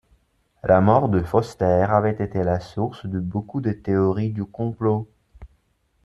[0.63, 5.07] La mort de Foster avait été la source de beaucoup de théories du complot.